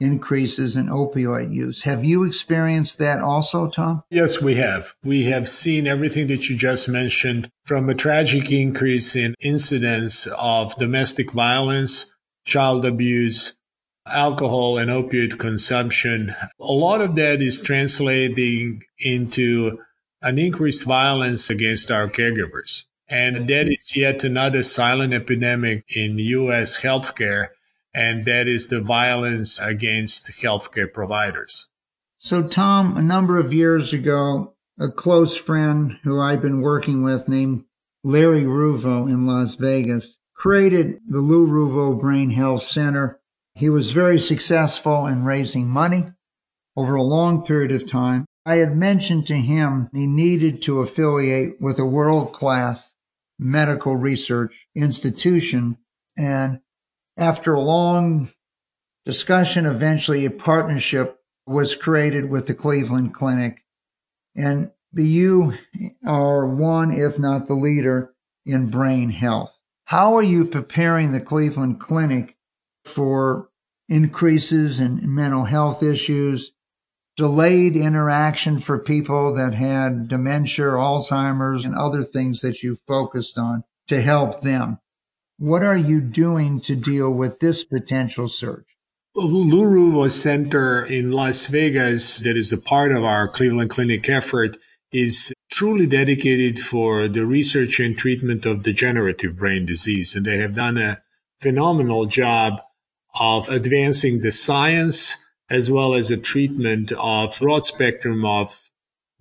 increases 0.00 0.76
in 0.76 0.86
opioid 0.86 1.52
use. 1.52 1.82
Have 1.82 2.04
you 2.04 2.24
experienced 2.24 2.98
that 2.98 3.20
also, 3.20 3.68
Tom? 3.68 4.04
Yes, 4.10 4.40
we 4.40 4.54
have. 4.54 4.94
We 5.02 5.24
have 5.24 5.48
seen 5.48 5.86
everything 5.86 6.28
that 6.28 6.48
you 6.48 6.56
just 6.56 6.88
mentioned 6.88 7.48
from 7.64 7.88
a 7.88 7.94
tragic 7.94 8.52
increase 8.52 9.16
in 9.16 9.34
incidence 9.40 10.26
of 10.38 10.76
domestic 10.76 11.32
violence, 11.32 12.14
child 12.44 12.86
abuse, 12.86 13.57
alcohol 14.10 14.78
and 14.78 14.90
opioid 14.90 15.38
consumption. 15.38 16.34
A 16.60 16.72
lot 16.72 17.00
of 17.00 17.14
that 17.16 17.40
is 17.42 17.62
translating 17.62 18.82
into 18.98 19.78
an 20.22 20.38
increased 20.38 20.84
violence 20.84 21.50
against 21.50 21.90
our 21.90 22.08
caregivers. 22.08 22.84
And 23.08 23.48
that 23.48 23.68
is 23.68 23.96
yet 23.96 24.24
another 24.24 24.62
silent 24.62 25.14
epidemic 25.14 25.84
in 25.96 26.18
U.S. 26.18 26.80
healthcare 26.80 27.48
and 27.98 28.24
that 28.26 28.46
is 28.46 28.68
the 28.68 28.80
violence 28.80 29.60
against 29.60 30.30
healthcare 30.40 30.92
providers. 30.92 31.68
So, 32.18 32.46
Tom, 32.46 32.96
a 32.96 33.02
number 33.02 33.38
of 33.38 33.52
years 33.52 33.92
ago, 33.92 34.54
a 34.78 34.88
close 34.88 35.36
friend 35.36 35.98
who 36.02 36.20
I've 36.20 36.42
been 36.42 36.60
working 36.60 37.02
with 37.02 37.28
named 37.28 37.64
Larry 38.04 38.44
Ruvo 38.44 39.08
in 39.08 39.26
Las 39.26 39.54
Vegas 39.54 40.16
created 40.34 41.00
the 41.08 41.18
Lou 41.18 41.46
Ruvo 41.46 42.00
Brain 42.00 42.30
Health 42.30 42.62
Center. 42.62 43.17
He 43.58 43.68
was 43.68 43.90
very 43.90 44.20
successful 44.20 45.06
in 45.08 45.24
raising 45.24 45.68
money 45.68 46.12
over 46.76 46.94
a 46.94 47.02
long 47.02 47.44
period 47.44 47.72
of 47.72 47.90
time. 47.90 48.24
I 48.46 48.56
had 48.56 48.76
mentioned 48.76 49.26
to 49.26 49.34
him 49.34 49.88
he 49.92 50.06
needed 50.06 50.62
to 50.62 50.80
affiliate 50.80 51.60
with 51.60 51.80
a 51.80 51.84
world 51.84 52.32
class 52.32 52.94
medical 53.36 53.96
research 53.96 54.68
institution. 54.76 55.76
And 56.16 56.60
after 57.16 57.52
a 57.52 57.60
long 57.60 58.30
discussion, 59.04 59.66
eventually 59.66 60.24
a 60.24 60.30
partnership 60.30 61.18
was 61.44 61.74
created 61.74 62.30
with 62.30 62.46
the 62.46 62.54
Cleveland 62.54 63.12
Clinic. 63.12 63.64
And 64.36 64.70
you 64.94 65.54
are 66.06 66.46
one, 66.46 66.92
if 66.92 67.18
not 67.18 67.48
the 67.48 67.54
leader 67.54 68.14
in 68.46 68.70
brain 68.70 69.10
health. 69.10 69.58
How 69.86 70.14
are 70.14 70.22
you 70.22 70.44
preparing 70.44 71.10
the 71.10 71.20
Cleveland 71.20 71.80
Clinic 71.80 72.36
for 72.84 73.47
increases 73.88 74.80
in 74.80 75.00
mental 75.14 75.44
health 75.44 75.82
issues 75.82 76.52
delayed 77.16 77.74
interaction 77.74 78.60
for 78.60 78.78
people 78.78 79.34
that 79.34 79.52
had 79.52 80.06
dementia, 80.08 80.66
Alzheimer's, 80.66 81.64
and 81.64 81.74
other 81.74 82.04
things 82.04 82.40
that 82.42 82.62
you 82.62 82.78
focused 82.86 83.36
on 83.36 83.64
to 83.88 84.00
help 84.00 84.40
them. 84.40 84.78
What 85.36 85.64
are 85.64 85.76
you 85.76 86.00
doing 86.00 86.60
to 86.62 86.76
deal 86.76 87.12
with 87.12 87.40
this 87.40 87.64
potential 87.64 88.28
surge? 88.28 88.66
Lou 89.16 89.64
Ruvo 89.64 90.08
Center 90.08 90.84
in 90.84 91.10
Las 91.10 91.46
Vegas, 91.46 92.18
that 92.18 92.36
is 92.36 92.52
a 92.52 92.58
part 92.58 92.92
of 92.92 93.02
our 93.02 93.26
Cleveland 93.26 93.70
Clinic 93.70 94.08
effort, 94.08 94.56
is 94.92 95.32
truly 95.50 95.86
dedicated 95.86 96.58
for 96.60 97.08
the 97.08 97.26
research 97.26 97.80
and 97.80 97.96
treatment 97.96 98.46
of 98.46 98.62
degenerative 98.62 99.36
brain 99.36 99.66
disease. 99.66 100.14
And 100.14 100.24
they 100.24 100.38
have 100.38 100.54
done 100.54 100.78
a 100.78 101.02
phenomenal 101.40 102.06
job 102.06 102.60
of 103.14 103.48
advancing 103.48 104.20
the 104.20 104.30
science 104.30 105.24
as 105.50 105.70
well 105.70 105.94
as 105.94 106.10
a 106.10 106.16
treatment 106.16 106.92
of 106.92 107.38
broad 107.38 107.64
spectrum 107.64 108.24
of 108.24 108.70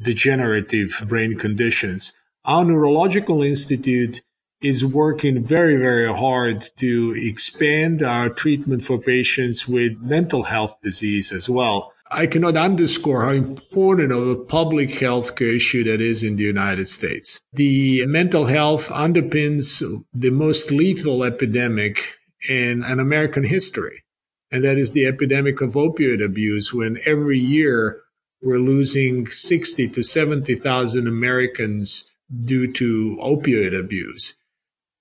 degenerative 0.02 1.04
brain 1.08 1.38
conditions. 1.38 2.14
Our 2.46 2.66
neurological 2.66 3.44
institute 3.44 4.22
is 4.62 4.86
working 4.86 5.44
very, 5.44 5.78
very 5.78 6.12
hard 6.12 6.66
to 6.78 7.14
expand 7.16 8.02
our 8.02 8.30
treatment 8.30 8.82
for 8.82 8.98
patients 8.98 9.68
with 9.68 10.00
mental 10.02 10.44
health 10.44 10.76
disease 10.82 11.32
as 11.32 11.50
well. 11.50 11.94
I 12.10 12.26
cannot 12.26 12.56
underscore 12.56 13.26
how 13.26 13.32
important 13.32 14.14
of 14.14 14.28
a 14.28 14.36
public 14.36 14.92
health 14.92 15.40
issue 15.42 15.84
that 15.84 16.00
is 16.02 16.24
in 16.24 16.38
the 16.38 16.44
United 16.44 16.88
States. 16.88 17.42
The 17.54 18.06
mental 18.06 18.46
health 18.46 18.90
underpins 18.90 19.84
the 20.14 20.30
most 20.30 20.72
lethal 20.72 21.24
epidemic 21.24 22.17
in 22.50 22.84
an 22.84 23.00
American 23.00 23.44
history 23.44 24.04
and 24.52 24.64
that 24.64 24.78
is 24.78 24.94
the 24.94 25.06
epidemic 25.06 25.62
of 25.62 25.74
opioid 25.74 26.24
abuse 26.24 26.74
when 26.74 27.00
every 27.06 27.38
year 27.38 28.02
we're 28.42 28.60
losing 28.60 29.26
60 29.26 29.90
to 29.90 30.04
70,000 30.04 31.08
Americans 31.08 32.10
due 32.46 32.72
to 32.74 33.18
opioid 33.22 33.78
abuse. 33.78 34.36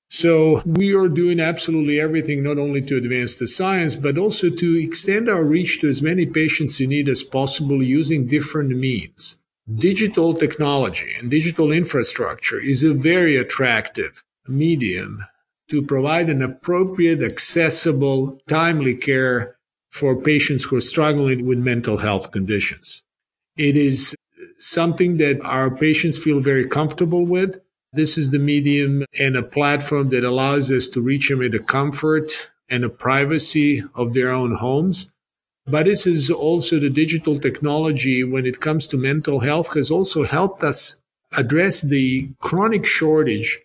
So 0.09 0.63
we 0.65 0.95
are 0.95 1.09
doing 1.09 1.41
absolutely 1.41 2.01
everything, 2.01 2.43
not 2.43 2.59
only 2.59 2.81
to 2.83 2.97
advance 2.97 3.37
the 3.37 3.49
science, 3.49 3.97
but 3.97 4.19
also 4.19 4.51
to 4.51 4.77
extend 4.77 5.29
our 5.29 5.45
reach 5.45 5.81
to 5.81 5.89
as 5.89 6.01
many 6.01 6.27
patients 6.27 6.81
in 6.81 6.91
need 6.91 7.09
as 7.09 7.23
possible 7.23 7.83
using 7.83 8.27
different 8.27 8.71
means. 8.71 9.43
Digital 9.75 10.33
technology 10.33 11.13
and 11.19 11.31
digital 11.31 11.73
infrastructure 11.73 12.61
is 12.61 12.85
a 12.85 12.95
very 12.95 13.37
attractive 13.37 14.25
medium 14.47 15.19
to 15.69 15.83
provide 15.83 16.31
an 16.31 16.43
appropriate, 16.43 17.23
accessible, 17.23 18.41
timely 18.49 18.95
care 18.95 19.57
for 19.91 20.21
patients 20.21 20.65
who 20.65 20.77
are 20.77 20.81
struggling 20.81 21.47
with 21.47 21.59
mental 21.59 21.97
health 21.97 22.31
conditions. 22.33 23.03
It 23.57 23.77
is 23.77 24.15
something 24.59 25.17
that 25.17 25.41
our 25.43 25.71
patients 25.75 26.19
feel 26.19 26.41
very 26.41 26.67
comfortable 26.69 27.25
with. 27.27 27.61
This 27.93 28.19
is 28.19 28.31
the 28.31 28.39
medium 28.39 29.05
and 29.19 29.37
a 29.37 29.43
platform 29.43 30.11
that 30.11 30.25
allows 30.25 30.71
us 30.71 30.89
to 30.91 31.01
reach 31.01 31.29
them 31.29 31.43
in 31.43 31.53
the 31.53 31.59
comfort 31.59 32.51
and 32.69 32.85
the 32.85 32.89
privacy 32.89 33.83
of 33.95 34.13
their 34.13 34.31
own 34.31 34.53
homes. 34.53 35.11
But 35.67 35.87
this 35.87 36.07
is 36.07 36.31
also 36.31 36.79
the 36.79 36.91
digital 36.91 37.41
technology 37.41 38.23
when 38.23 38.47
it 38.47 38.61
comes 38.61 38.87
to 38.89 38.97
mental 38.97 39.41
health 39.41 39.75
has 39.75 39.91
also 39.91 40.23
helped 40.25 40.63
us 40.63 41.03
address 41.33 41.83
the 41.83 42.31
chronic 42.39 42.87
shortage 42.87 43.61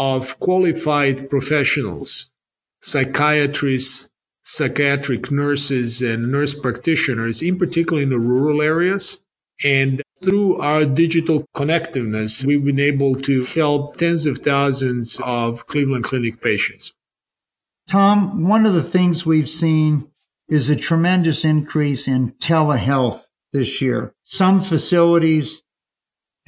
of 0.00 0.40
qualified 0.40 1.28
professionals, 1.28 2.32
psychiatrists, 2.80 4.10
psychiatric 4.42 5.30
nurses, 5.30 6.00
and 6.00 6.32
nurse 6.32 6.58
practitioners, 6.58 7.42
in 7.42 7.58
particular 7.58 8.02
in 8.02 8.08
the 8.08 8.18
rural 8.18 8.62
areas. 8.62 9.22
And 9.62 10.00
through 10.22 10.58
our 10.58 10.86
digital 10.86 11.44
connectiveness, 11.54 12.46
we've 12.46 12.64
been 12.64 12.80
able 12.80 13.14
to 13.16 13.44
help 13.44 13.98
tens 13.98 14.24
of 14.24 14.38
thousands 14.38 15.20
of 15.22 15.66
Cleveland 15.66 16.04
Clinic 16.04 16.40
patients. 16.40 16.94
Tom, 17.86 18.48
one 18.48 18.64
of 18.64 18.72
the 18.72 18.82
things 18.82 19.26
we've 19.26 19.50
seen 19.50 20.10
is 20.48 20.70
a 20.70 20.76
tremendous 20.76 21.44
increase 21.44 22.08
in 22.08 22.32
telehealth 22.32 23.24
this 23.52 23.82
year. 23.82 24.14
Some 24.22 24.62
facilities 24.62 25.60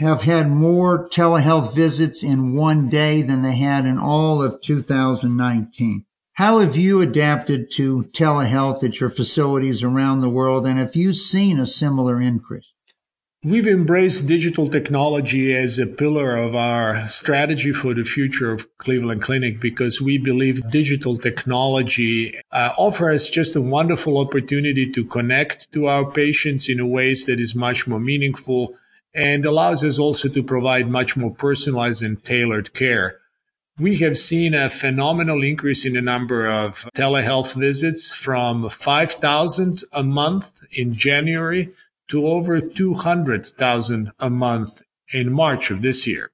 have 0.02 0.22
had 0.22 0.50
more 0.50 1.08
telehealth 1.08 1.74
visits 1.74 2.22
in 2.22 2.54
one 2.54 2.88
day 2.88 3.22
than 3.22 3.42
they 3.42 3.56
had 3.56 3.86
in 3.86 3.98
all 3.98 4.42
of 4.42 4.60
2019. 4.60 6.04
How 6.34 6.58
have 6.58 6.76
you 6.76 7.00
adapted 7.00 7.70
to 7.72 8.04
telehealth 8.12 8.82
at 8.82 9.00
your 9.00 9.10
facilities 9.10 9.82
around 9.82 10.20
the 10.20 10.28
world, 10.28 10.66
and 10.66 10.78
have 10.78 10.96
you 10.96 11.12
seen 11.12 11.58
a 11.58 11.66
similar 11.66 12.20
increase? 12.20 12.72
We've 13.44 13.66
embraced 13.66 14.28
digital 14.28 14.68
technology 14.68 15.52
as 15.52 15.78
a 15.78 15.86
pillar 15.86 16.36
of 16.36 16.54
our 16.54 17.06
strategy 17.08 17.72
for 17.72 17.92
the 17.92 18.04
future 18.04 18.52
of 18.52 18.66
Cleveland 18.78 19.22
Clinic 19.22 19.60
because 19.60 20.00
we 20.00 20.16
believe 20.16 20.70
digital 20.70 21.16
technology 21.16 22.34
uh, 22.52 22.70
offers 22.78 23.28
just 23.28 23.56
a 23.56 23.60
wonderful 23.60 24.18
opportunity 24.18 24.90
to 24.92 25.04
connect 25.04 25.72
to 25.72 25.86
our 25.86 26.08
patients 26.10 26.68
in 26.68 26.78
a 26.78 26.86
ways 26.86 27.26
that 27.26 27.40
is 27.40 27.56
much 27.56 27.88
more 27.88 27.98
meaningful 27.98 28.74
and 29.14 29.44
allows 29.44 29.84
us 29.84 29.98
also 29.98 30.28
to 30.28 30.42
provide 30.42 30.88
much 30.88 31.16
more 31.16 31.34
personalized 31.34 32.02
and 32.02 32.24
tailored 32.24 32.72
care. 32.74 33.18
We 33.78 33.96
have 33.98 34.18
seen 34.18 34.54
a 34.54 34.70
phenomenal 34.70 35.42
increase 35.42 35.86
in 35.86 35.94
the 35.94 36.02
number 36.02 36.46
of 36.46 36.88
telehealth 36.94 37.54
visits 37.54 38.12
from 38.12 38.68
5,000 38.68 39.84
a 39.92 40.02
month 40.02 40.62
in 40.72 40.94
January 40.94 41.70
to 42.08 42.26
over 42.26 42.60
200,000 42.60 44.12
a 44.20 44.30
month 44.30 44.82
in 45.12 45.32
March 45.32 45.70
of 45.70 45.82
this 45.82 46.06
year. 46.06 46.30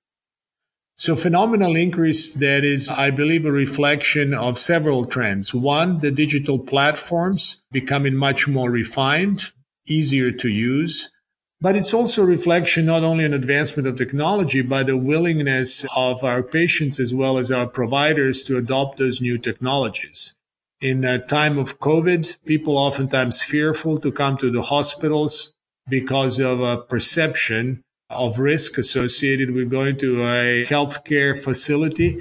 So 0.96 1.14
phenomenal 1.14 1.76
increase 1.76 2.34
that 2.34 2.64
is, 2.64 2.90
I 2.90 3.12
believe, 3.12 3.46
a 3.46 3.52
reflection 3.52 4.34
of 4.34 4.58
several 4.58 5.04
trends. 5.04 5.54
One, 5.54 6.00
the 6.00 6.10
digital 6.10 6.58
platforms 6.58 7.62
becoming 7.70 8.16
much 8.16 8.48
more 8.48 8.68
refined, 8.68 9.52
easier 9.86 10.32
to 10.32 10.48
use. 10.48 11.12
But 11.60 11.74
it's 11.74 11.92
also 11.92 12.22
a 12.22 12.26
reflection 12.26 12.86
not 12.86 13.02
only 13.02 13.24
on 13.24 13.34
advancement 13.34 13.88
of 13.88 13.96
technology, 13.96 14.62
but 14.62 14.86
the 14.86 14.96
willingness 14.96 15.84
of 15.96 16.22
our 16.22 16.40
patients 16.40 17.00
as 17.00 17.12
well 17.12 17.36
as 17.36 17.50
our 17.50 17.66
providers 17.66 18.44
to 18.44 18.56
adopt 18.56 18.98
those 18.98 19.20
new 19.20 19.38
technologies. 19.38 20.36
In 20.80 21.04
a 21.04 21.18
time 21.18 21.58
of 21.58 21.80
COVID, 21.80 22.44
people 22.44 22.76
oftentimes 22.76 23.42
fearful 23.42 23.98
to 23.98 24.12
come 24.12 24.36
to 24.36 24.52
the 24.52 24.62
hospitals 24.62 25.56
because 25.88 26.38
of 26.38 26.60
a 26.60 26.76
perception 26.76 27.82
of 28.08 28.38
risk 28.38 28.78
associated 28.78 29.50
with 29.50 29.68
going 29.68 29.96
to 29.98 30.22
a 30.22 30.64
healthcare 30.64 31.36
facility. 31.36 32.20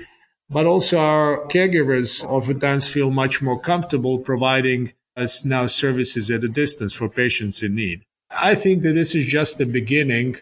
But 0.50 0.66
also 0.66 0.98
our 0.98 1.46
caregivers 1.50 2.26
oftentimes 2.26 2.90
feel 2.90 3.12
much 3.12 3.44
more 3.44 3.60
comfortable 3.60 4.18
providing 4.18 4.94
us 5.16 5.46
now 5.46 5.68
services 5.68 6.32
at 6.32 6.44
a 6.44 6.50
distance 6.50 6.94
for 6.94 7.08
patients 7.08 7.62
in 7.62 7.76
need. 7.76 8.04
I 8.40 8.56
think 8.56 8.84
that 8.84 8.94
this 8.94 9.16
is 9.16 9.26
just 9.26 9.58
the 9.58 9.66
beginning 9.66 10.38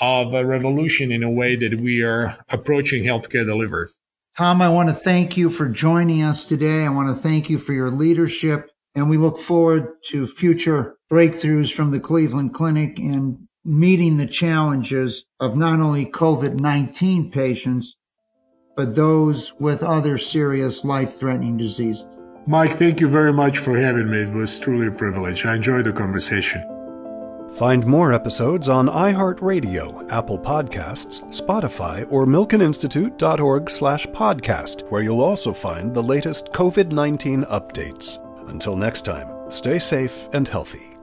of 0.00 0.34
a 0.34 0.44
revolution 0.44 1.12
in 1.12 1.22
a 1.22 1.30
way 1.30 1.56
that 1.56 1.80
we 1.80 2.02
are 2.02 2.36
approaching 2.50 3.04
healthcare 3.04 3.46
delivery. 3.46 3.86
Tom, 4.36 4.60
I 4.60 4.68
want 4.68 4.88
to 4.88 4.94
thank 4.94 5.36
you 5.36 5.48
for 5.48 5.68
joining 5.68 6.22
us 6.22 6.46
today. 6.46 6.84
I 6.84 6.90
want 6.90 7.08
to 7.08 7.14
thank 7.14 7.48
you 7.48 7.58
for 7.58 7.72
your 7.72 7.90
leadership, 7.90 8.70
and 8.94 9.08
we 9.08 9.16
look 9.16 9.38
forward 9.38 9.94
to 10.08 10.26
future 10.26 10.96
breakthroughs 11.10 11.72
from 11.72 11.92
the 11.92 12.00
Cleveland 12.00 12.52
Clinic 12.52 12.98
in 12.98 13.48
meeting 13.64 14.16
the 14.16 14.26
challenges 14.26 15.24
of 15.40 15.56
not 15.56 15.80
only 15.80 16.04
COVID 16.04 16.60
19 16.60 17.30
patients, 17.30 17.96
but 18.76 18.94
those 18.94 19.54
with 19.58 19.82
other 19.82 20.18
serious 20.18 20.84
life 20.84 21.18
threatening 21.18 21.56
diseases. 21.56 22.04
Mike, 22.46 22.72
thank 22.72 23.00
you 23.00 23.08
very 23.08 23.32
much 23.32 23.58
for 23.58 23.76
having 23.76 24.10
me. 24.10 24.18
It 24.18 24.32
was 24.32 24.58
truly 24.58 24.88
a 24.88 24.92
privilege. 24.92 25.46
I 25.46 25.56
enjoyed 25.56 25.86
the 25.86 25.92
conversation. 25.92 26.75
Find 27.54 27.86
more 27.86 28.12
episodes 28.12 28.68
on 28.68 28.88
iHeartRadio, 28.88 30.10
Apple 30.10 30.38
Podcasts, 30.38 31.22
Spotify, 31.30 32.06
or 32.10 32.26
milkeninstitute.org 32.26 33.70
slash 33.70 34.06
podcast, 34.08 34.90
where 34.90 35.02
you'll 35.02 35.22
also 35.22 35.52
find 35.52 35.94
the 35.94 36.02
latest 36.02 36.52
COVID-19 36.52 37.48
updates. 37.48 38.18
Until 38.48 38.76
next 38.76 39.06
time, 39.06 39.50
stay 39.50 39.78
safe 39.78 40.28
and 40.32 40.46
healthy. 40.46 40.95